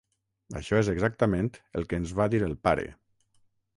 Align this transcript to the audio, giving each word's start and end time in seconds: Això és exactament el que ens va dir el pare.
Això 0.59 0.77
és 0.83 0.87
exactament 0.93 1.51
el 1.81 1.85
que 1.91 1.99
ens 2.03 2.15
va 2.21 2.29
dir 2.35 2.41
el 2.49 2.57
pare. 2.69 2.89